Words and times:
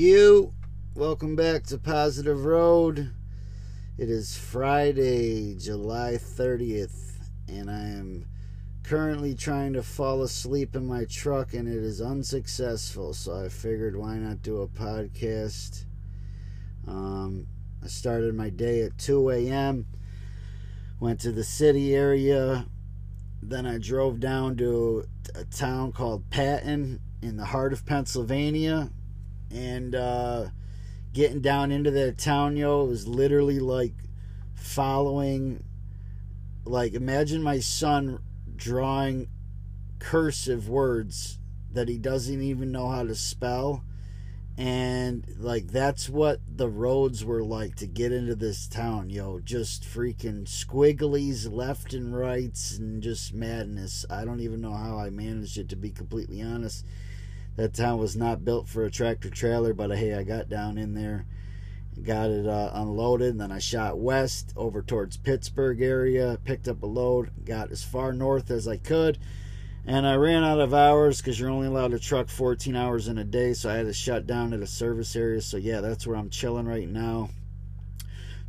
You, 0.00 0.54
welcome 0.94 1.36
back 1.36 1.64
to 1.64 1.76
Positive 1.76 2.46
Road. 2.46 3.12
It 3.98 4.08
is 4.08 4.34
Friday, 4.34 5.56
July 5.58 6.12
30th, 6.14 7.18
and 7.46 7.70
I 7.70 7.82
am 7.82 8.24
currently 8.82 9.34
trying 9.34 9.74
to 9.74 9.82
fall 9.82 10.22
asleep 10.22 10.74
in 10.74 10.86
my 10.86 11.04
truck, 11.04 11.52
and 11.52 11.68
it 11.68 11.84
is 11.84 12.00
unsuccessful. 12.00 13.12
So 13.12 13.44
I 13.44 13.50
figured, 13.50 13.94
why 13.94 14.16
not 14.16 14.40
do 14.40 14.62
a 14.62 14.68
podcast? 14.68 15.84
Um, 16.88 17.46
I 17.84 17.88
started 17.88 18.34
my 18.34 18.48
day 18.48 18.80
at 18.80 18.96
2 18.96 19.28
a.m., 19.28 19.84
went 20.98 21.20
to 21.20 21.30
the 21.30 21.44
city 21.44 21.94
area, 21.94 22.64
then 23.42 23.66
I 23.66 23.76
drove 23.76 24.18
down 24.18 24.56
to 24.56 25.04
a 25.34 25.44
town 25.44 25.92
called 25.92 26.30
Patton 26.30 27.00
in 27.20 27.36
the 27.36 27.44
heart 27.44 27.74
of 27.74 27.84
Pennsylvania 27.84 28.90
and 29.50 29.94
uh, 29.94 30.46
getting 31.12 31.40
down 31.40 31.72
into 31.72 31.90
that 31.90 32.18
town, 32.18 32.56
yo, 32.56 32.84
it 32.84 32.88
was 32.88 33.08
literally 33.08 33.60
like 33.60 33.94
following. 34.54 35.64
Like, 36.64 36.94
imagine 36.94 37.42
my 37.42 37.58
son 37.58 38.20
drawing 38.54 39.28
cursive 39.98 40.68
words 40.68 41.38
that 41.72 41.88
he 41.88 41.98
doesn't 41.98 42.42
even 42.42 42.70
know 42.70 42.88
how 42.88 43.04
to 43.04 43.14
spell. 43.14 43.82
And, 44.58 45.24
like, 45.38 45.68
that's 45.68 46.10
what 46.10 46.40
the 46.46 46.68
roads 46.68 47.24
were 47.24 47.42
like 47.42 47.76
to 47.76 47.86
get 47.86 48.12
into 48.12 48.34
this 48.34 48.68
town, 48.68 49.08
yo. 49.08 49.40
Just 49.40 49.84
freaking 49.84 50.44
squigglies 50.44 51.50
left 51.50 51.94
and 51.94 52.14
rights 52.14 52.76
and 52.76 53.02
just 53.02 53.32
madness. 53.32 54.04
I 54.10 54.26
don't 54.26 54.40
even 54.40 54.60
know 54.60 54.74
how 54.74 54.98
I 54.98 55.08
managed 55.08 55.56
it, 55.56 55.70
to 55.70 55.76
be 55.76 55.90
completely 55.90 56.42
honest 56.42 56.84
that 57.60 57.74
town 57.74 57.98
was 57.98 58.16
not 58.16 58.42
built 58.42 58.66
for 58.66 58.84
a 58.84 58.90
tractor 58.90 59.28
trailer, 59.28 59.74
but 59.74 59.90
hey, 59.90 60.14
I 60.14 60.22
got 60.22 60.48
down 60.48 60.78
in 60.78 60.94
there, 60.94 61.26
got 62.02 62.30
it 62.30 62.46
uh, 62.46 62.70
unloaded, 62.72 63.32
and 63.32 63.40
then 63.40 63.52
I 63.52 63.58
shot 63.58 63.98
west 63.98 64.54
over 64.56 64.80
towards 64.80 65.18
Pittsburgh 65.18 65.82
area, 65.82 66.38
picked 66.42 66.68
up 66.68 66.82
a 66.82 66.86
load, 66.86 67.30
got 67.44 67.70
as 67.70 67.84
far 67.84 68.14
north 68.14 68.50
as 68.50 68.66
I 68.66 68.78
could, 68.78 69.18
and 69.84 70.06
I 70.06 70.14
ran 70.14 70.42
out 70.42 70.58
of 70.58 70.72
hours 70.72 71.20
because 71.20 71.38
you're 71.38 71.50
only 71.50 71.66
allowed 71.66 71.90
to 71.90 71.98
truck 71.98 72.30
14 72.30 72.74
hours 72.74 73.08
in 73.08 73.18
a 73.18 73.24
day, 73.24 73.52
so 73.52 73.68
I 73.68 73.74
had 73.74 73.86
to 73.86 73.92
shut 73.92 74.26
down 74.26 74.54
at 74.54 74.60
a 74.60 74.66
service 74.66 75.14
area. 75.14 75.42
So 75.42 75.58
yeah, 75.58 75.82
that's 75.82 76.06
where 76.06 76.16
I'm 76.16 76.30
chilling 76.30 76.66
right 76.66 76.88
now. 76.88 77.28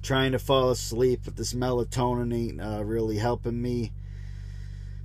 Trying 0.01 0.31
to 0.31 0.39
fall 0.39 0.69
asleep, 0.69 1.23
but 1.25 1.35
this 1.35 1.53
melatonin 1.53 2.33
ain't 2.33 2.61
uh, 2.61 2.81
really 2.85 3.17
helping 3.17 3.61
me 3.61 3.91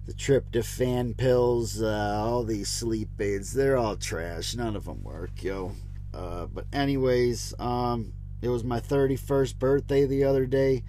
the 0.06 0.12
tryptophan 0.12 1.16
pills, 1.16 1.82
uh, 1.82 2.22
all 2.24 2.44
these 2.44 2.68
sleep 2.68 3.20
aids, 3.20 3.52
they're 3.52 3.76
all 3.76 3.96
trash. 3.96 4.54
None 4.54 4.76
of 4.76 4.84
them 4.84 5.02
work, 5.02 5.42
yo. 5.42 5.72
Uh, 6.14 6.46
but 6.46 6.64
anyways, 6.72 7.52
um, 7.58 8.12
it 8.40 8.48
was 8.48 8.62
my 8.62 8.78
31st 8.78 9.58
birthday 9.58 10.06
the 10.06 10.22
other 10.22 10.46
day. 10.46 10.84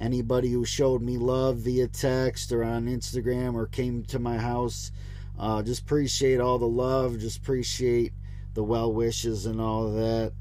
Anybody 0.00 0.52
who 0.52 0.64
showed 0.64 1.02
me 1.02 1.18
love 1.18 1.58
via 1.58 1.88
text 1.88 2.52
or 2.52 2.62
on 2.62 2.86
Instagram 2.86 3.54
or 3.54 3.66
came 3.66 4.04
to 4.04 4.20
my 4.20 4.38
house, 4.38 4.92
uh, 5.36 5.60
just 5.62 5.82
appreciate 5.82 6.40
all 6.40 6.58
the 6.58 6.64
love. 6.66 7.18
Just 7.18 7.38
appreciate 7.38 8.12
the 8.54 8.62
well 8.62 8.92
wishes 8.92 9.46
and 9.46 9.60
all 9.60 9.90
that. 9.92 10.32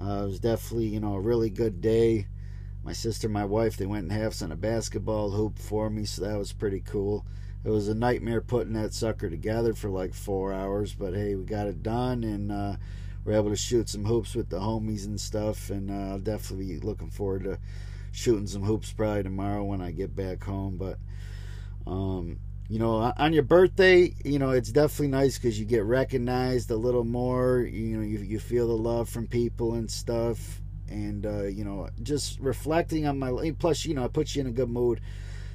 Uh, 0.00 0.22
it 0.22 0.26
was 0.26 0.40
definitely, 0.40 0.86
you 0.86 1.00
know, 1.00 1.14
a 1.14 1.20
really 1.20 1.50
good 1.50 1.82
day. 1.82 2.26
My 2.82 2.94
sister, 2.94 3.28
my 3.28 3.44
wife, 3.44 3.76
they 3.76 3.84
went 3.84 4.04
and 4.04 4.12
halves 4.12 4.40
on 4.40 4.50
a 4.50 4.56
basketball 4.56 5.30
hoop 5.32 5.58
for 5.58 5.90
me, 5.90 6.06
so 6.06 6.22
that 6.22 6.38
was 6.38 6.54
pretty 6.54 6.80
cool 6.80 7.26
it 7.64 7.68
was 7.68 7.88
a 7.88 7.94
nightmare 7.94 8.40
putting 8.40 8.72
that 8.72 8.94
sucker 8.94 9.28
together 9.28 9.74
for 9.74 9.90
like 9.90 10.14
four 10.14 10.52
hours, 10.52 10.94
but 10.94 11.14
hey, 11.14 11.34
we 11.34 11.44
got 11.44 11.66
it 11.66 11.82
done 11.82 12.24
and 12.24 12.50
uh, 12.50 12.76
we're 13.24 13.34
able 13.34 13.50
to 13.50 13.56
shoot 13.56 13.88
some 13.88 14.04
hoops 14.04 14.34
with 14.34 14.48
the 14.48 14.58
homies 14.58 15.04
and 15.04 15.20
stuff. 15.20 15.68
And 15.68 15.90
uh, 15.90 16.12
I'll 16.12 16.18
definitely 16.18 16.66
be 16.66 16.80
looking 16.80 17.10
forward 17.10 17.44
to 17.44 17.58
shooting 18.12 18.46
some 18.46 18.62
hoops 18.62 18.92
probably 18.92 19.24
tomorrow 19.24 19.62
when 19.62 19.82
I 19.82 19.90
get 19.90 20.16
back 20.16 20.42
home. 20.42 20.78
But 20.78 20.98
um, 21.86 22.38
you 22.68 22.78
know, 22.78 23.12
on 23.16 23.32
your 23.32 23.42
birthday, 23.42 24.14
you 24.24 24.38
know, 24.38 24.50
it's 24.50 24.70
definitely 24.70 25.08
nice 25.08 25.36
because 25.36 25.58
you 25.58 25.66
get 25.66 25.84
recognized 25.84 26.70
a 26.70 26.76
little 26.76 27.04
more. 27.04 27.60
You 27.60 27.98
know, 27.98 28.02
you 28.02 28.18
you 28.20 28.38
feel 28.38 28.68
the 28.68 28.76
love 28.76 29.08
from 29.08 29.26
people 29.26 29.74
and 29.74 29.90
stuff, 29.90 30.62
and 30.88 31.26
uh, 31.26 31.42
you 31.42 31.64
know, 31.64 31.88
just 32.02 32.38
reflecting 32.40 33.06
on 33.06 33.18
my. 33.18 33.52
Plus, 33.58 33.84
you 33.84 33.94
know, 33.94 34.04
it 34.04 34.12
puts 34.12 34.34
you 34.34 34.40
in 34.40 34.46
a 34.46 34.52
good 34.52 34.70
mood 34.70 35.00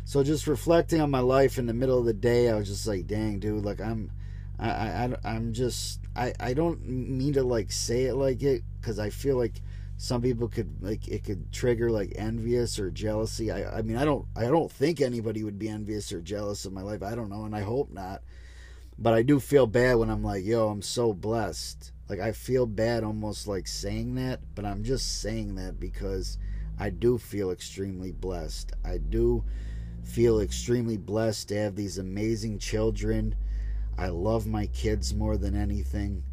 so 0.05 0.23
just 0.23 0.45
reflecting 0.45 1.01
on 1.01 1.09
my 1.09 1.19
life 1.19 1.57
in 1.57 1.65
the 1.65 1.73
middle 1.73 1.97
of 1.97 2.05
the 2.05 2.13
day, 2.13 2.47
I 2.49 2.55
was 2.55 2.67
just 2.67 2.85
like, 2.85 3.07
dang, 3.07 3.39
dude, 3.39 3.65
like 3.65 3.81
I'm, 3.81 4.11
I, 4.59 4.69
I, 4.69 5.15
I'm 5.23 5.51
just, 5.51 5.99
I, 6.15 6.31
I 6.39 6.53
don't 6.53 6.87
mean 6.87 7.33
to 7.33 7.43
like 7.43 7.71
say 7.71 8.03
it 8.03 8.13
like 8.13 8.43
it 8.43 8.61
because 8.79 8.99
I 8.99 9.09
feel 9.09 9.35
like 9.35 9.61
some 9.97 10.21
people 10.21 10.47
could 10.47 10.75
like 10.81 11.07
it 11.07 11.23
could 11.23 11.51
trigger 11.51 11.89
like 11.89 12.13
envious 12.17 12.77
or 12.77 12.91
jealousy. 12.91 13.51
I, 13.51 13.79
I 13.79 13.81
mean, 13.81 13.97
I 13.97 14.05
don't, 14.05 14.27
I 14.35 14.43
don't 14.43 14.71
think 14.71 15.01
anybody 15.01 15.43
would 15.43 15.57
be 15.57 15.69
envious 15.69 16.11
or 16.13 16.21
jealous 16.21 16.65
of 16.65 16.73
my 16.73 16.83
life. 16.83 17.01
I 17.01 17.15
don't 17.15 17.29
know, 17.29 17.45
and 17.45 17.55
I 17.55 17.61
hope 17.61 17.91
not. 17.91 18.21
But 18.99 19.13
I 19.13 19.23
do 19.23 19.39
feel 19.39 19.65
bad 19.65 19.95
when 19.95 20.11
I'm 20.11 20.23
like, 20.23 20.45
yo, 20.45 20.69
I'm 20.69 20.83
so 20.83 21.13
blessed. 21.13 21.91
Like 22.07 22.19
I 22.19 22.31
feel 22.31 22.67
bad 22.67 23.03
almost 23.03 23.47
like 23.47 23.67
saying 23.67 24.13
that, 24.15 24.41
but 24.53 24.65
I'm 24.65 24.83
just 24.83 25.19
saying 25.21 25.55
that 25.55 25.79
because 25.79 26.37
I 26.77 26.91
do 26.91 27.17
feel 27.17 27.49
extremely 27.49 28.11
blessed. 28.11 28.71
I 28.83 28.99
do 28.99 29.43
feel 30.05 30.39
extremely 30.39 30.97
blessed 30.97 31.49
to 31.49 31.57
have 31.57 31.75
these 31.75 31.97
amazing 31.97 32.59
children. 32.59 33.35
I 33.97 34.07
love 34.09 34.45
my 34.45 34.67
kids 34.67 35.13
more 35.13 35.37
than 35.37 35.55
anything. 35.55 36.23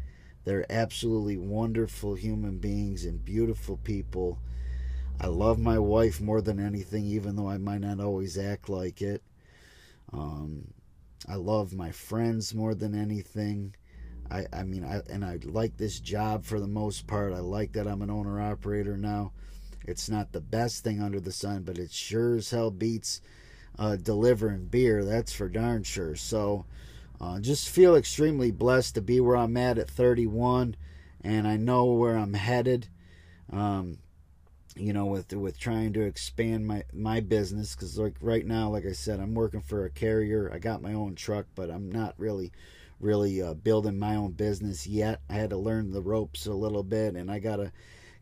They're 0.45 0.71
absolutely 0.71 1.37
wonderful 1.37 2.15
human 2.15 2.57
beings 2.59 3.05
and 3.05 3.23
beautiful 3.23 3.77
people. 3.77 4.39
I 5.19 5.27
love 5.27 5.59
my 5.59 5.79
wife 5.79 6.19
more 6.21 6.41
than 6.41 6.59
anything, 6.59 7.05
even 7.05 7.35
though 7.35 7.49
I 7.49 7.57
might 7.57 7.81
not 7.81 7.99
always 7.99 8.37
act 8.37 8.69
like 8.69 9.01
it. 9.01 9.23
Um, 10.11 10.73
I 11.27 11.35
love 11.35 11.73
my 11.73 11.91
friends 11.91 12.53
more 12.53 12.75
than 12.75 12.93
anything. 12.93 13.75
I, 14.29 14.45
I 14.51 14.63
mean, 14.63 14.83
I, 14.83 15.01
and 15.09 15.23
I 15.23 15.39
like 15.43 15.77
this 15.77 15.99
job 15.99 16.45
for 16.45 16.59
the 16.59 16.67
most 16.67 17.07
part. 17.07 17.33
I 17.33 17.39
like 17.39 17.73
that 17.73 17.87
I'm 17.87 18.01
an 18.01 18.09
owner 18.09 18.41
operator 18.41 18.97
now. 18.97 19.31
It's 19.85 20.09
not 20.09 20.31
the 20.31 20.41
best 20.41 20.83
thing 20.83 21.01
under 21.01 21.19
the 21.19 21.31
sun, 21.31 21.63
but 21.63 21.77
it 21.77 21.91
sure 21.91 22.35
as 22.35 22.49
hell 22.49 22.71
beats 22.71 23.21
uh, 23.77 23.95
delivering 23.95 24.65
beer. 24.65 25.03
That's 25.03 25.33
for 25.33 25.49
darn 25.49 25.83
sure. 25.83 26.15
So 26.15 26.65
uh, 27.19 27.39
just 27.39 27.69
feel 27.69 27.95
extremely 27.95 28.51
blessed 28.51 28.95
to 28.95 29.01
be 29.01 29.19
where 29.19 29.37
I'm 29.37 29.57
at 29.57 29.77
at 29.77 29.89
31, 29.89 30.75
and 31.21 31.47
I 31.47 31.57
know 31.57 31.85
where 31.85 32.17
I'm 32.17 32.33
headed. 32.33 32.87
Um, 33.51 33.99
you 34.75 34.91
know, 34.91 35.05
with 35.05 35.31
with 35.33 35.59
trying 35.59 35.93
to 35.93 36.01
expand 36.01 36.65
my 36.65 36.83
my 36.91 37.19
business, 37.19 37.75
because 37.75 37.97
like 37.97 38.15
right 38.21 38.45
now, 38.45 38.69
like 38.69 38.85
I 38.85 38.91
said, 38.91 39.19
I'm 39.19 39.35
working 39.35 39.61
for 39.61 39.85
a 39.85 39.89
carrier. 39.89 40.51
I 40.53 40.59
got 40.59 40.81
my 40.81 40.93
own 40.93 41.15
truck, 41.15 41.45
but 41.55 41.69
I'm 41.69 41.91
not 41.91 42.15
really 42.17 42.51
really 42.99 43.41
uh, 43.41 43.53
building 43.53 43.99
my 43.99 44.15
own 44.15 44.31
business 44.31 44.87
yet. 44.87 45.21
I 45.29 45.33
had 45.33 45.49
to 45.51 45.57
learn 45.57 45.91
the 45.91 46.01
ropes 46.01 46.45
a 46.45 46.53
little 46.53 46.83
bit, 46.83 47.15
and 47.15 47.29
I 47.29 47.39
gotta 47.39 47.71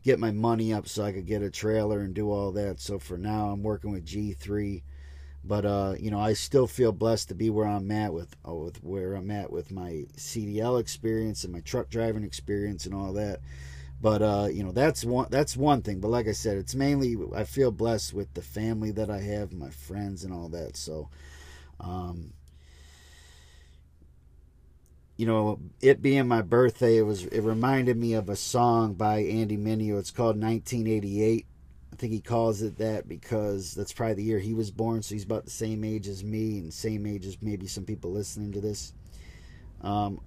get 0.02 0.18
my 0.18 0.30
money 0.32 0.72
up 0.72 0.88
so 0.88 1.04
I 1.04 1.12
could 1.12 1.26
get 1.26 1.42
a 1.42 1.50
trailer 1.50 2.00
and 2.00 2.14
do 2.14 2.30
all 2.30 2.52
that. 2.52 2.80
So 2.80 2.98
for 2.98 3.16
now, 3.16 3.50
I'm 3.50 3.62
working 3.62 3.92
with 3.92 4.04
G3 4.04 4.82
but 5.44 5.64
uh, 5.66 5.94
you 5.98 6.10
know, 6.10 6.20
I 6.20 6.34
still 6.34 6.66
feel 6.66 6.92
blessed 6.92 7.28
to 7.28 7.34
be 7.34 7.50
where 7.50 7.66
I'm 7.66 7.90
at 7.90 8.12
with 8.12 8.36
uh, 8.46 8.54
with 8.54 8.82
where 8.84 9.14
I'm 9.14 9.30
at 9.30 9.50
with 9.50 9.70
my 9.72 10.04
CDL 10.16 10.80
experience 10.80 11.42
and 11.44 11.52
my 11.52 11.60
truck 11.60 11.90
driving 11.90 12.22
experience 12.22 12.86
and 12.86 12.94
all 12.94 13.12
that. 13.14 13.40
But 14.00 14.22
uh, 14.22 14.48
you 14.52 14.62
know, 14.62 14.72
that's 14.72 15.04
one 15.04 15.28
that's 15.30 15.56
one 15.56 15.82
thing. 15.82 16.00
But 16.00 16.08
like 16.08 16.28
I 16.28 16.32
said, 16.32 16.58
it's 16.58 16.74
mainly 16.74 17.16
I 17.34 17.44
feel 17.44 17.72
blessed 17.72 18.14
with 18.14 18.32
the 18.34 18.42
family 18.42 18.92
that 18.92 19.10
I 19.10 19.20
have, 19.20 19.52
my 19.52 19.70
friends, 19.70 20.22
and 20.22 20.32
all 20.32 20.48
that. 20.50 20.76
So, 20.76 21.08
um, 21.80 22.32
you 25.16 25.26
know, 25.26 25.58
it 25.80 26.02
being 26.02 26.28
my 26.28 26.42
birthday, 26.42 26.98
it 26.98 27.02
was 27.02 27.24
it 27.26 27.40
reminded 27.40 27.96
me 27.96 28.14
of 28.14 28.28
a 28.28 28.36
song 28.36 28.94
by 28.94 29.18
Andy 29.18 29.56
Mineo. 29.56 29.98
It's 29.98 30.12
called 30.12 30.40
1988 30.40 31.46
I 31.92 31.96
think 31.96 32.12
he 32.12 32.20
calls 32.20 32.62
it 32.62 32.78
that 32.78 33.06
because 33.06 33.74
that's 33.74 33.92
probably 33.92 34.14
the 34.14 34.22
year 34.22 34.38
he 34.38 34.54
was 34.54 34.70
born, 34.70 35.02
so 35.02 35.14
he's 35.14 35.24
about 35.24 35.44
the 35.44 35.50
same 35.50 35.84
age 35.84 36.08
as 36.08 36.24
me 36.24 36.58
and 36.58 36.72
same 36.72 37.06
age 37.06 37.26
as 37.26 37.36
maybe 37.42 37.66
some 37.66 37.84
people 37.84 38.10
listening 38.10 38.52
to 38.52 38.60
this. 38.60 38.94
Um, 39.82 40.20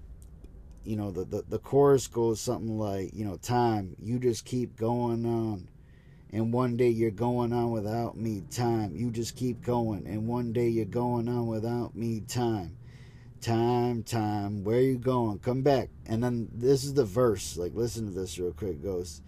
you 0.84 0.96
know, 0.96 1.10
the, 1.10 1.24
the, 1.24 1.44
the 1.48 1.58
chorus 1.58 2.06
goes 2.06 2.40
something 2.40 2.78
like, 2.78 3.12
you 3.12 3.24
know, 3.24 3.36
time, 3.36 3.96
you 3.98 4.20
just 4.20 4.44
keep 4.44 4.76
going 4.76 5.26
on. 5.26 5.68
And 6.30 6.52
one 6.52 6.76
day 6.76 6.88
you're 6.88 7.10
going 7.10 7.52
on 7.52 7.70
without 7.70 8.16
me, 8.16 8.42
time. 8.50 8.94
You 8.94 9.10
just 9.10 9.36
keep 9.36 9.62
going. 9.62 10.06
And 10.06 10.28
one 10.28 10.52
day 10.52 10.68
you're 10.68 10.84
going 10.84 11.28
on 11.28 11.46
without 11.46 11.96
me, 11.96 12.20
time. 12.20 12.76
Time, 13.40 14.02
time, 14.02 14.64
where 14.64 14.80
you 14.80 14.98
going? 14.98 15.38
Come 15.38 15.62
back. 15.62 15.88
And 16.06 16.22
then 16.22 16.48
this 16.52 16.84
is 16.84 16.94
the 16.94 17.04
verse. 17.04 17.56
Like, 17.56 17.74
listen 17.74 18.06
to 18.06 18.12
this 18.12 18.38
real 18.38 18.52
quick. 18.52 18.82
Goes, 18.82 19.22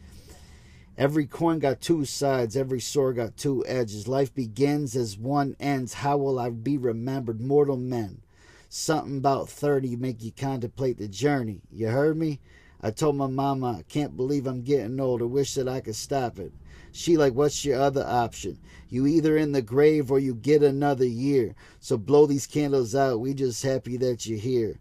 Every 0.99 1.27
coin 1.27 1.61
got 1.61 1.81
two 1.81 2.05
sides, 2.05 2.57
every 2.57 2.81
sword 2.81 3.17
got 3.17 3.37
two 3.37 3.65
edges. 3.67 4.09
Life 4.09 4.35
begins 4.35 4.97
as 4.97 5.17
one 5.17 5.55
ends. 5.61 5.95
How 5.95 6.17
will 6.17 6.41
I 6.41 6.51
be 6.51 6.77
remembered, 6.77 7.41
mortal 7.41 7.77
men? 7.77 8.21
Something 8.69 9.19
about 9.19 9.49
30 9.49 9.95
make 9.95 10.25
you 10.25 10.33
contemplate 10.33 10.99
the 10.99 11.07
journey. 11.07 11.61
You 11.71 11.87
heard 11.87 12.17
me? 12.17 12.41
I 12.83 12.91
told 12.91 13.15
my 13.15 13.29
mama, 13.29 13.77
I 13.79 13.83
can't 13.83 14.17
believe 14.17 14.49
I'm 14.49 14.63
getting 14.63 14.99
old. 14.99 15.23
I 15.23 15.27
wish 15.27 15.55
that 15.55 15.69
I 15.69 15.79
could 15.79 15.95
stop 15.95 16.37
it. 16.41 16.51
She 16.91 17.17
like, 17.17 17.33
what's 17.33 17.65
your 17.65 17.81
other 17.81 18.05
option? 18.05 18.59
You 18.89 19.07
either 19.07 19.37
in 19.37 19.53
the 19.53 19.63
grave 19.63 20.11
or 20.11 20.19
you 20.19 20.35
get 20.35 20.65
another 20.65 21.07
year. 21.07 21.55
So 21.79 21.97
blow 21.97 22.27
these 22.27 22.49
candles 22.49 22.97
out. 22.97 23.21
We 23.21 23.35
just 23.35 23.63
happy 23.63 23.99
that 23.99 24.27
you're 24.27 24.37
here. 24.37 24.81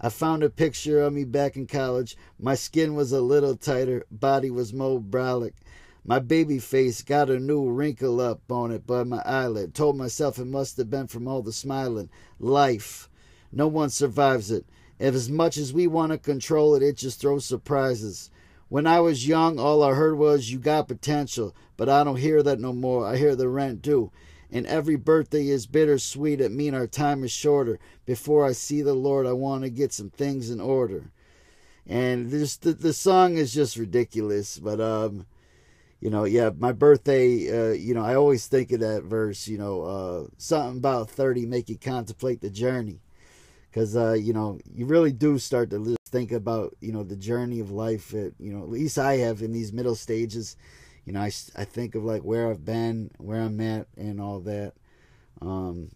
I 0.00 0.10
found 0.10 0.44
a 0.44 0.50
picture 0.50 1.02
of 1.02 1.12
me 1.12 1.24
back 1.24 1.56
in 1.56 1.66
college. 1.66 2.16
My 2.38 2.54
skin 2.54 2.94
was 2.94 3.10
a 3.10 3.20
little 3.20 3.56
tighter, 3.56 4.04
body 4.10 4.50
was 4.50 4.72
more 4.72 5.00
brolic. 5.00 5.54
My 6.04 6.20
baby 6.20 6.58
face 6.58 7.02
got 7.02 7.28
a 7.28 7.40
new 7.40 7.68
wrinkle 7.68 8.20
up 8.20 8.40
on 8.50 8.70
it 8.70 8.86
by 8.86 9.02
my 9.04 9.20
eyelid. 9.26 9.74
Told 9.74 9.96
myself 9.96 10.38
it 10.38 10.46
must 10.46 10.76
have 10.76 10.88
been 10.88 11.08
from 11.08 11.26
all 11.26 11.42
the 11.42 11.52
smiling. 11.52 12.08
Life. 12.38 13.10
No 13.52 13.66
one 13.66 13.90
survives 13.90 14.50
it. 14.50 14.64
If 14.98 15.14
as 15.14 15.28
much 15.28 15.56
as 15.56 15.72
we 15.72 15.86
want 15.86 16.12
to 16.12 16.18
control 16.18 16.74
it, 16.74 16.82
it 16.82 16.96
just 16.96 17.20
throws 17.20 17.44
surprises. 17.44 18.30
When 18.68 18.86
I 18.86 19.00
was 19.00 19.26
young, 19.26 19.58
all 19.58 19.82
I 19.82 19.94
heard 19.94 20.16
was, 20.16 20.50
You 20.50 20.58
got 20.58 20.88
potential. 20.88 21.54
But 21.76 21.88
I 21.88 22.04
don't 22.04 22.16
hear 22.16 22.42
that 22.42 22.60
no 22.60 22.72
more. 22.72 23.06
I 23.06 23.16
hear 23.16 23.36
the 23.36 23.48
rent 23.48 23.82
due. 23.82 24.10
And 24.50 24.66
every 24.66 24.96
birthday 24.96 25.48
is 25.48 25.66
bittersweet. 25.66 26.40
It 26.40 26.52
mean 26.52 26.74
our 26.74 26.86
time 26.86 27.22
is 27.22 27.32
shorter. 27.32 27.78
Before 28.06 28.46
I 28.46 28.52
see 28.52 28.80
the 28.82 28.94
Lord, 28.94 29.26
I 29.26 29.32
want 29.32 29.62
to 29.64 29.70
get 29.70 29.92
some 29.92 30.10
things 30.10 30.50
in 30.50 30.60
order. 30.60 31.10
And 31.86 32.30
this 32.30 32.56
the, 32.56 32.72
the 32.72 32.92
song 32.92 33.36
is 33.36 33.52
just 33.52 33.76
ridiculous. 33.76 34.58
But 34.58 34.80
um, 34.80 35.26
you 36.00 36.10
know, 36.10 36.24
yeah, 36.24 36.50
my 36.56 36.72
birthday. 36.72 37.70
Uh, 37.70 37.72
you 37.72 37.94
know, 37.94 38.04
I 38.04 38.14
always 38.14 38.46
think 38.46 38.72
of 38.72 38.80
that 38.80 39.02
verse. 39.02 39.48
You 39.48 39.58
know, 39.58 39.82
uh, 39.82 40.26
something 40.38 40.78
about 40.78 41.10
thirty 41.10 41.44
make 41.46 41.68
you 41.68 41.76
contemplate 41.76 42.40
the 42.40 42.50
journey 42.50 43.00
because 43.70 43.96
uh, 43.96 44.12
you 44.12 44.32
know 44.32 44.58
you 44.74 44.86
really 44.86 45.12
do 45.12 45.38
start 45.38 45.70
to 45.70 45.96
think 46.06 46.32
about 46.32 46.76
you 46.80 46.92
know 46.92 47.02
the 47.02 47.16
journey 47.16 47.60
of 47.60 47.70
life 47.70 48.10
that 48.10 48.34
you 48.38 48.52
know 48.52 48.62
at 48.62 48.70
least 48.70 48.98
I 48.98 49.18
have 49.18 49.42
in 49.42 49.52
these 49.52 49.72
middle 49.72 49.94
stages. 49.94 50.56
You 51.08 51.14
know, 51.14 51.22
I, 51.22 51.32
I 51.56 51.64
think 51.64 51.94
of 51.94 52.04
like 52.04 52.20
where 52.20 52.50
I've 52.50 52.66
been, 52.66 53.10
where 53.16 53.40
I'm 53.40 53.58
at, 53.62 53.86
and 53.96 54.20
all 54.20 54.40
that. 54.40 54.74
Um, 55.40 55.88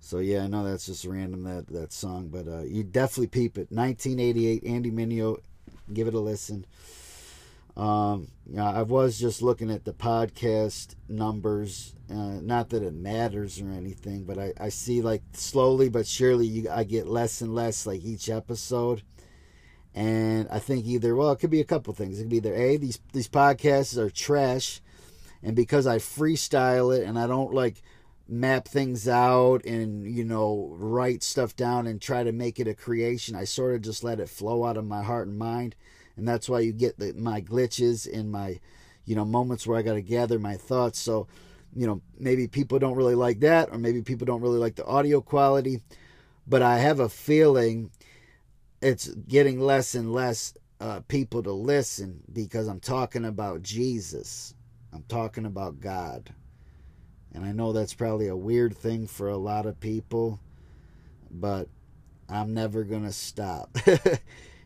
so 0.00 0.18
yeah, 0.18 0.42
I 0.42 0.48
know 0.48 0.64
that's 0.64 0.84
just 0.84 1.06
random 1.06 1.44
that 1.44 1.66
that 1.68 1.94
song, 1.94 2.28
but 2.28 2.46
uh, 2.46 2.60
you 2.64 2.82
definitely 2.82 3.28
peep 3.28 3.56
it. 3.56 3.72
1988, 3.72 4.64
Andy 4.64 4.90
Mineo, 4.90 5.40
give 5.90 6.08
it 6.08 6.14
a 6.14 6.20
listen. 6.20 6.66
Um, 7.74 8.28
you 8.46 8.56
know, 8.56 8.66
I 8.66 8.82
was 8.82 9.18
just 9.18 9.40
looking 9.40 9.70
at 9.70 9.86
the 9.86 9.94
podcast 9.94 10.94
numbers. 11.08 11.94
Uh, 12.10 12.38
not 12.42 12.68
that 12.68 12.82
it 12.82 12.92
matters 12.92 13.62
or 13.62 13.70
anything, 13.70 14.24
but 14.24 14.38
I, 14.38 14.52
I 14.60 14.68
see 14.68 15.00
like 15.00 15.22
slowly 15.32 15.88
but 15.88 16.06
surely 16.06 16.46
you, 16.46 16.68
I 16.70 16.84
get 16.84 17.06
less 17.06 17.40
and 17.40 17.54
less 17.54 17.86
like 17.86 18.04
each 18.04 18.28
episode. 18.28 19.02
And 19.94 20.48
I 20.50 20.58
think 20.58 20.86
either 20.86 21.14
well, 21.14 21.32
it 21.32 21.38
could 21.38 21.50
be 21.50 21.60
a 21.60 21.64
couple 21.64 21.92
things. 21.92 22.18
It 22.18 22.24
could 22.24 22.30
be 22.30 22.36
either 22.38 22.54
a 22.54 22.76
these 22.76 22.98
these 23.12 23.28
podcasts 23.28 23.96
are 23.96 24.10
trash, 24.10 24.80
and 25.42 25.54
because 25.54 25.86
I 25.86 25.98
freestyle 25.98 26.96
it 26.96 27.04
and 27.06 27.18
I 27.18 27.26
don't 27.26 27.52
like 27.52 27.82
map 28.28 28.66
things 28.66 29.08
out 29.08 29.64
and 29.66 30.06
you 30.06 30.24
know 30.24 30.74
write 30.78 31.22
stuff 31.22 31.54
down 31.56 31.86
and 31.86 32.00
try 32.00 32.24
to 32.24 32.32
make 32.32 32.58
it 32.58 32.68
a 32.68 32.74
creation, 32.74 33.36
I 33.36 33.44
sort 33.44 33.74
of 33.74 33.82
just 33.82 34.02
let 34.02 34.20
it 34.20 34.28
flow 34.30 34.64
out 34.64 34.78
of 34.78 34.86
my 34.86 35.02
heart 35.02 35.28
and 35.28 35.38
mind 35.38 35.76
and 36.16 36.26
that's 36.26 36.48
why 36.48 36.60
you 36.60 36.72
get 36.72 36.98
the, 36.98 37.12
my 37.14 37.40
glitches 37.40 38.12
and 38.12 38.30
my 38.30 38.60
you 39.04 39.16
know 39.16 39.24
moments 39.24 39.66
where 39.66 39.78
I 39.78 39.82
got 39.82 39.94
to 39.94 40.02
gather 40.02 40.38
my 40.38 40.56
thoughts. 40.56 40.98
So 40.98 41.26
you 41.74 41.86
know 41.86 42.00
maybe 42.18 42.46
people 42.46 42.78
don't 42.78 42.96
really 42.96 43.14
like 43.14 43.40
that, 43.40 43.70
or 43.70 43.78
maybe 43.78 44.02
people 44.02 44.26
don't 44.26 44.42
really 44.42 44.58
like 44.58 44.76
the 44.76 44.86
audio 44.86 45.20
quality, 45.20 45.80
but 46.46 46.62
I 46.62 46.78
have 46.78 47.00
a 47.00 47.08
feeling 47.08 47.90
it's 48.82 49.08
getting 49.08 49.60
less 49.60 49.94
and 49.94 50.12
less 50.12 50.54
uh, 50.80 51.00
people 51.08 51.42
to 51.44 51.52
listen 51.52 52.22
because 52.32 52.66
I'm 52.66 52.80
talking 52.80 53.24
about 53.24 53.62
Jesus. 53.62 54.54
I'm 54.92 55.04
talking 55.08 55.46
about 55.46 55.80
God. 55.80 56.34
And 57.32 57.44
I 57.44 57.52
know 57.52 57.72
that's 57.72 57.94
probably 57.94 58.28
a 58.28 58.36
weird 58.36 58.76
thing 58.76 59.06
for 59.06 59.28
a 59.28 59.38
lot 59.38 59.64
of 59.64 59.80
people, 59.80 60.40
but 61.30 61.68
I'm 62.28 62.52
never 62.52 62.84
going 62.84 63.04
to 63.04 63.12
stop. 63.12 63.78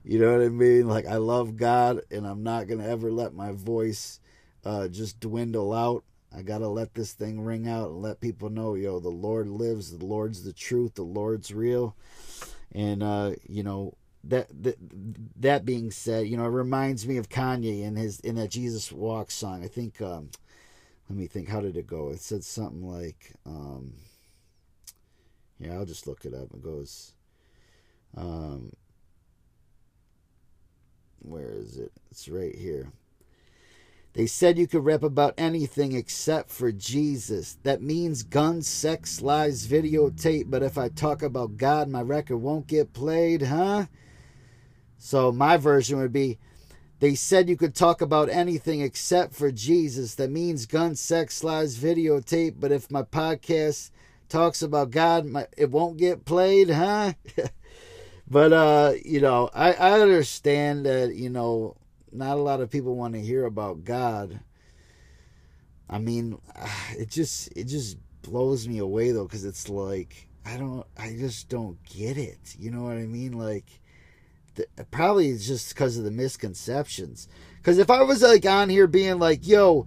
You 0.08 0.20
know 0.20 0.38
what 0.38 0.46
I 0.46 0.50
mean? 0.50 0.86
Like 0.86 1.06
I 1.06 1.16
love 1.16 1.56
God, 1.56 2.02
and 2.12 2.24
I'm 2.24 2.44
not 2.44 2.68
gonna 2.68 2.86
ever 2.86 3.10
let 3.10 3.34
my 3.34 3.50
voice 3.50 4.20
uh, 4.64 4.86
just 4.86 5.18
dwindle 5.18 5.72
out. 5.72 6.04
I 6.32 6.42
gotta 6.42 6.68
let 6.68 6.94
this 6.94 7.12
thing 7.12 7.40
ring 7.40 7.66
out 7.66 7.90
and 7.90 8.02
let 8.02 8.20
people 8.20 8.48
know, 8.48 8.74
yo, 8.74 9.00
the 9.00 9.08
Lord 9.08 9.48
lives. 9.48 9.90
The 9.90 10.06
Lord's 10.06 10.44
the 10.44 10.52
truth. 10.52 10.94
The 10.94 11.02
Lord's 11.02 11.52
real. 11.52 11.96
And 12.70 13.02
uh, 13.02 13.32
you 13.48 13.64
know 13.64 13.94
that, 14.28 14.48
that 14.62 14.76
that 15.40 15.64
being 15.64 15.90
said, 15.90 16.26
you 16.26 16.36
know, 16.36 16.44
it 16.44 16.50
reminds 16.50 17.06
me 17.06 17.16
of 17.16 17.28
Kanye 17.28 17.82
in 17.82 17.96
his 17.96 18.20
in 18.20 18.36
that 18.36 18.50
Jesus 18.50 18.90
Walk 18.92 19.30
song. 19.30 19.64
I 19.64 19.68
think. 19.68 20.00
Um, 20.00 20.30
let 21.08 21.18
me 21.18 21.26
think. 21.26 21.48
How 21.48 21.60
did 21.60 21.76
it 21.76 21.86
go? 21.86 22.10
It 22.10 22.20
said 22.20 22.42
something 22.42 22.82
like, 22.82 23.32
um, 23.46 23.94
yeah, 25.58 25.74
I'll 25.74 25.84
just 25.84 26.06
look 26.06 26.24
it 26.24 26.34
up. 26.34 26.52
It 26.52 26.62
goes. 26.62 27.12
Um, 28.16 28.72
where 31.20 31.50
is 31.50 31.76
it? 31.76 31.92
It's 32.10 32.28
right 32.28 32.54
here. 32.54 32.90
They 34.14 34.26
said 34.26 34.56
you 34.56 34.66
could 34.66 34.84
rap 34.84 35.02
about 35.02 35.34
anything 35.36 35.92
except 35.92 36.50
for 36.50 36.72
Jesus. 36.72 37.58
That 37.64 37.82
means 37.82 38.22
guns, 38.22 38.66
sex, 38.66 39.20
lies, 39.20 39.66
videotape. 39.66 40.48
But 40.48 40.62
if 40.62 40.78
I 40.78 40.88
talk 40.88 41.22
about 41.22 41.58
God, 41.58 41.88
my 41.90 42.00
record 42.00 42.38
won't 42.38 42.66
get 42.66 42.94
played, 42.94 43.42
huh? 43.42 43.86
So 45.06 45.30
my 45.30 45.56
version 45.56 46.00
would 46.00 46.12
be 46.12 46.36
they 46.98 47.14
said 47.14 47.48
you 47.48 47.56
could 47.56 47.76
talk 47.76 48.00
about 48.00 48.28
anything 48.28 48.80
except 48.80 49.36
for 49.36 49.52
Jesus. 49.52 50.16
That 50.16 50.32
means 50.32 50.66
guns, 50.66 50.98
sex, 50.98 51.44
lies, 51.44 51.78
videotape. 51.78 52.56
But 52.58 52.72
if 52.72 52.90
my 52.90 53.04
podcast 53.04 53.92
talks 54.28 54.62
about 54.62 54.90
God, 54.90 55.24
my, 55.26 55.46
it 55.56 55.70
won't 55.70 55.96
get 55.96 56.24
played, 56.24 56.70
huh? 56.70 57.12
But 58.28 58.52
uh, 58.52 58.94
you 59.04 59.20
know, 59.20 59.48
I, 59.54 59.74
I 59.74 60.00
understand 60.00 60.84
that, 60.86 61.14
you 61.14 61.30
know, 61.30 61.76
not 62.10 62.36
a 62.36 62.42
lot 62.42 62.60
of 62.60 62.72
people 62.72 62.96
want 62.96 63.14
to 63.14 63.20
hear 63.20 63.44
about 63.44 63.84
God. 63.84 64.40
I 65.88 66.00
mean, 66.00 66.40
it 66.98 67.10
just 67.10 67.56
it 67.56 67.68
just 67.68 67.96
blows 68.22 68.66
me 68.66 68.78
away 68.78 69.12
though 69.12 69.28
cuz 69.28 69.44
it's 69.44 69.68
like 69.68 70.26
I 70.44 70.56
don't 70.56 70.84
I 70.96 71.10
just 71.10 71.48
don't 71.48 71.80
get 71.84 72.18
it. 72.18 72.56
You 72.58 72.72
know 72.72 72.82
what 72.82 72.96
I 72.96 73.06
mean? 73.06 73.34
Like 73.34 73.80
probably 74.90 75.28
it's 75.28 75.46
just 75.46 75.70
because 75.70 75.98
of 75.98 76.04
the 76.04 76.10
misconceptions. 76.10 77.28
Cuz 77.62 77.78
if 77.78 77.90
I 77.90 78.02
was 78.02 78.22
like 78.22 78.46
on 78.46 78.68
here 78.68 78.86
being 78.86 79.18
like, 79.18 79.46
"Yo, 79.46 79.86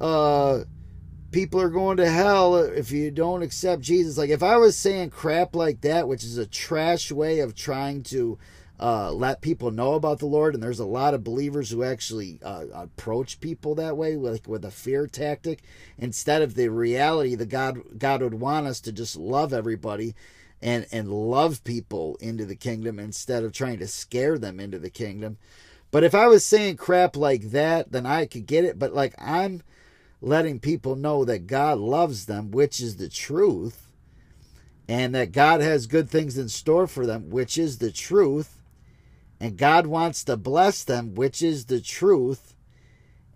uh 0.00 0.64
people 1.34 1.60
are 1.60 1.68
going 1.68 1.96
to 1.96 2.08
hell 2.08 2.54
if 2.54 2.92
you 2.92 3.10
don't 3.10 3.42
accept 3.42 3.82
Jesus. 3.82 4.16
Like 4.16 4.30
if 4.30 4.42
I 4.42 4.56
was 4.56 4.76
saying 4.76 5.10
crap 5.10 5.56
like 5.56 5.80
that, 5.80 6.06
which 6.06 6.22
is 6.22 6.38
a 6.38 6.46
trash 6.46 7.10
way 7.10 7.40
of 7.40 7.56
trying 7.56 8.04
to 8.04 8.38
uh, 8.78 9.10
let 9.12 9.40
people 9.40 9.72
know 9.72 9.94
about 9.94 10.20
the 10.20 10.26
Lord, 10.26 10.54
and 10.54 10.62
there's 10.62 10.78
a 10.78 10.86
lot 10.86 11.12
of 11.12 11.24
believers 11.24 11.70
who 11.70 11.82
actually 11.82 12.38
uh, 12.42 12.66
approach 12.72 13.40
people 13.40 13.74
that 13.76 13.96
way, 13.96 14.14
like 14.14 14.46
with 14.46 14.64
a 14.64 14.70
fear 14.70 15.08
tactic, 15.08 15.62
instead 15.98 16.40
of 16.40 16.54
the 16.54 16.68
reality 16.68 17.34
that 17.34 17.48
God 17.48 17.80
God 17.98 18.22
would 18.22 18.34
want 18.34 18.66
us 18.66 18.80
to 18.82 18.92
just 18.92 19.16
love 19.16 19.52
everybody 19.52 20.14
and 20.64 20.86
and 20.90 21.12
love 21.12 21.62
people 21.62 22.16
into 22.20 22.46
the 22.46 22.56
kingdom 22.56 22.98
instead 22.98 23.44
of 23.44 23.52
trying 23.52 23.78
to 23.78 23.86
scare 23.86 24.38
them 24.38 24.58
into 24.58 24.78
the 24.78 24.90
kingdom. 24.90 25.36
But 25.90 26.02
if 26.02 26.14
I 26.14 26.26
was 26.26 26.44
saying 26.44 26.78
crap 26.78 27.16
like 27.16 27.50
that, 27.50 27.92
then 27.92 28.06
I 28.06 28.24
could 28.24 28.46
get 28.46 28.64
it. 28.64 28.78
But 28.78 28.94
like 28.94 29.14
I'm 29.18 29.62
letting 30.22 30.58
people 30.58 30.96
know 30.96 31.24
that 31.26 31.46
God 31.46 31.78
loves 31.78 32.24
them, 32.24 32.50
which 32.50 32.80
is 32.80 32.96
the 32.96 33.10
truth, 33.10 33.90
and 34.88 35.14
that 35.14 35.32
God 35.32 35.60
has 35.60 35.86
good 35.86 36.08
things 36.08 36.38
in 36.38 36.48
store 36.48 36.86
for 36.86 37.04
them, 37.04 37.28
which 37.28 37.58
is 37.58 37.76
the 37.76 37.92
truth, 37.92 38.62
and 39.38 39.58
God 39.58 39.86
wants 39.86 40.24
to 40.24 40.36
bless 40.36 40.82
them, 40.82 41.14
which 41.14 41.42
is 41.42 41.66
the 41.66 41.80
truth, 41.80 42.53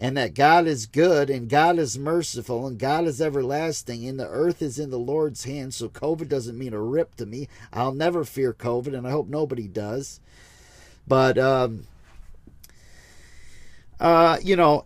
and 0.01 0.17
that 0.17 0.35
God 0.35 0.67
is 0.67 0.87
good 0.87 1.29
and 1.29 1.49
God 1.49 1.79
is 1.79 1.99
merciful 1.99 2.67
and 2.67 2.79
God 2.79 3.05
is 3.05 3.21
everlasting, 3.21 4.07
and 4.07 4.19
the 4.19 4.29
earth 4.29 4.63
is 4.63 4.79
in 4.79 4.91
the 4.91 4.99
Lord's 4.99 5.45
hands. 5.45 5.77
So 5.77 5.89
COVID 5.89 6.29
doesn't 6.29 6.59
mean 6.59 6.73
a 6.73 6.81
rip 6.81 7.17
to 7.17 7.27
me. 7.27 7.49
I'll 7.73 7.95
never 7.95 8.25
fear 8.25 8.53
COVID, 8.53 8.97
and 8.97 9.07
I 9.07 9.11
hope 9.11 9.29
nobody 9.29 9.67
does. 9.67 10.21
But 11.07 11.39
um, 11.39 11.87
uh, 13.99 14.39
you 14.43 14.57
know, 14.57 14.85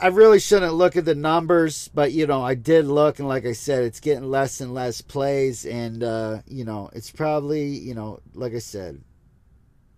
I 0.00 0.08
really 0.08 0.40
shouldn't 0.40 0.74
look 0.74 0.96
at 0.96 1.04
the 1.04 1.14
numbers, 1.14 1.88
but 1.88 2.12
you 2.12 2.26
know, 2.26 2.42
I 2.42 2.54
did 2.54 2.86
look, 2.86 3.18
and 3.18 3.28
like 3.28 3.44
I 3.44 3.52
said, 3.52 3.84
it's 3.84 4.00
getting 4.00 4.30
less 4.30 4.60
and 4.60 4.72
less 4.72 5.00
plays, 5.00 5.66
and 5.66 6.02
uh, 6.02 6.38
you 6.46 6.64
know, 6.64 6.90
it's 6.92 7.10
probably 7.10 7.66
you 7.66 7.94
know, 7.94 8.20
like 8.34 8.54
I 8.54 8.60
said, 8.60 9.02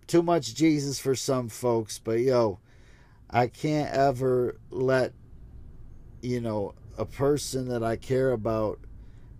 too 0.07 0.21
much 0.21 0.55
Jesus 0.55 0.99
for 0.99 1.15
some 1.15 1.47
folks, 1.49 1.99
but 1.99 2.19
yo, 2.19 2.59
I 3.29 3.47
can't 3.47 3.93
ever 3.93 4.57
let 4.69 5.13
you 6.21 6.41
know 6.41 6.73
a 6.97 7.05
person 7.05 7.67
that 7.69 7.83
I 7.83 7.95
care 7.95 8.31
about 8.31 8.79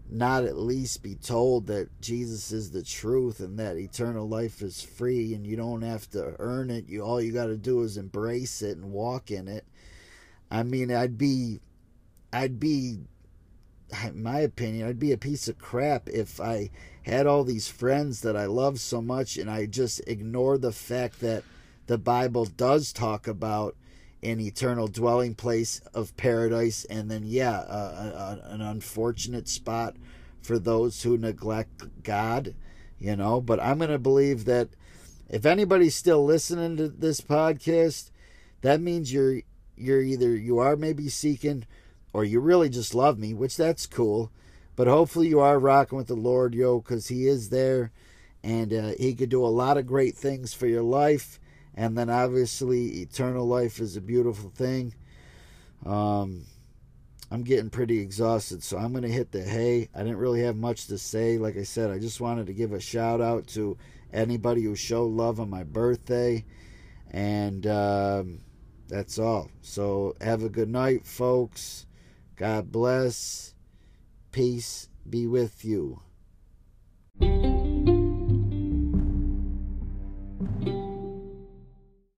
not 0.09 0.43
at 0.43 0.57
least 0.57 1.01
be 1.01 1.15
told 1.15 1.67
that 1.67 1.89
Jesus 1.99 2.51
is 2.51 2.71
the 2.71 2.83
truth 2.83 3.39
and 3.39 3.57
that 3.57 3.77
eternal 3.77 4.27
life 4.27 4.61
is 4.61 4.81
free 4.81 5.33
and 5.33 5.47
you 5.47 5.55
don't 5.55 5.81
have 5.81 6.09
to 6.11 6.35
earn 6.37 6.69
it. 6.69 6.87
You 6.87 7.01
all 7.01 7.21
you 7.21 7.31
got 7.31 7.47
to 7.47 7.57
do 7.57 7.81
is 7.81 7.97
embrace 7.97 8.61
it 8.61 8.77
and 8.77 8.91
walk 8.91 9.31
in 9.31 9.47
it. 9.47 9.65
I 10.51 10.63
mean, 10.63 10.91
I'd 10.91 11.17
be 11.17 11.59
I'd 12.31 12.59
be 12.59 12.99
in 14.03 14.23
my 14.23 14.39
opinion, 14.39 14.87
I'd 14.87 14.99
be 14.99 15.11
a 15.11 15.17
piece 15.17 15.47
of 15.47 15.57
crap 15.57 16.09
if 16.09 16.39
I 16.39 16.69
had 17.03 17.27
all 17.27 17.43
these 17.43 17.67
friends 17.67 18.21
that 18.21 18.35
I 18.35 18.45
love 18.45 18.79
so 18.79 19.01
much 19.01 19.37
and 19.37 19.49
I 19.49 19.65
just 19.65 20.01
ignore 20.07 20.57
the 20.57 20.71
fact 20.71 21.19
that 21.21 21.43
the 21.87 21.97
Bible 21.97 22.45
does 22.45 22.91
talk 22.91 23.27
about 23.27 23.75
an 24.23 24.39
eternal 24.39 24.87
dwelling 24.87 25.35
place 25.35 25.81
of 25.93 26.17
paradise, 26.17 26.85
and 26.85 27.11
then, 27.11 27.23
yeah, 27.25 27.59
uh, 27.59 28.37
an 28.45 28.61
unfortunate 28.61 29.47
spot 29.47 29.95
for 30.41 30.57
those 30.57 31.03
who 31.03 31.17
neglect 31.17 32.03
God, 32.03 32.55
you 32.99 33.15
know. 33.15 33.41
But 33.41 33.59
I'm 33.59 33.77
going 33.77 33.89
to 33.91 33.99
believe 33.99 34.45
that 34.45 34.69
if 35.29 35.45
anybody's 35.45 35.95
still 35.95 36.23
listening 36.23 36.77
to 36.77 36.87
this 36.87 37.21
podcast, 37.21 38.11
that 38.61 38.81
means 38.81 39.13
you're 39.13 39.41
you're 39.75 40.01
either 40.01 40.35
you 40.35 40.59
are 40.59 40.75
maybe 40.75 41.09
seeking 41.09 41.65
or 42.13 42.23
you 42.23 42.39
really 42.39 42.69
just 42.69 42.95
love 42.95 43.19
me, 43.19 43.33
which 43.33 43.57
that's 43.57 43.85
cool. 43.85 44.31
But 44.75 44.87
hopefully 44.87 45.27
you 45.27 45.39
are 45.39 45.59
rocking 45.59 45.97
with 45.97 46.07
the 46.07 46.15
Lord, 46.15 46.53
yo, 46.53 46.79
because 46.79 47.07
He 47.07 47.27
is 47.27 47.49
there 47.49 47.91
and 48.43 48.73
uh, 48.73 48.91
He 48.97 49.13
could 49.13 49.29
do 49.29 49.45
a 49.45 49.47
lot 49.47 49.77
of 49.77 49.85
great 49.85 50.15
things 50.15 50.53
for 50.53 50.67
your 50.67 50.83
life. 50.83 51.39
And 51.75 51.97
then 51.97 52.09
obviously, 52.09 53.01
eternal 53.01 53.45
life 53.45 53.79
is 53.79 53.97
a 53.97 54.01
beautiful 54.01 54.49
thing. 54.49 54.95
Um, 55.85 56.45
I'm 57.31 57.43
getting 57.43 57.69
pretty 57.69 57.99
exhausted, 57.99 58.63
so 58.63 58.77
I'm 58.77 58.91
going 58.91 59.03
to 59.03 59.09
hit 59.09 59.31
the 59.31 59.43
hay. 59.43 59.89
I 59.93 59.99
didn't 59.99 60.17
really 60.17 60.41
have 60.43 60.55
much 60.55 60.87
to 60.87 60.97
say. 60.97 61.37
Like 61.37 61.57
I 61.57 61.63
said, 61.63 61.91
I 61.91 61.99
just 61.99 62.21
wanted 62.21 62.47
to 62.47 62.53
give 62.53 62.71
a 62.71 62.79
shout 62.79 63.19
out 63.19 63.47
to 63.47 63.77
anybody 64.13 64.63
who 64.63 64.75
showed 64.75 65.11
love 65.11 65.39
on 65.39 65.49
my 65.49 65.63
birthday. 65.63 66.45
And 67.11 67.67
um, 67.67 68.41
that's 68.87 69.19
all. 69.19 69.49
So 69.61 70.15
have 70.21 70.43
a 70.43 70.49
good 70.49 70.69
night, 70.69 71.05
folks. 71.05 71.85
God 72.35 72.71
bless. 72.71 73.53
Peace 74.31 74.89
be 75.09 75.27
with 75.27 75.65
you. 75.65 76.01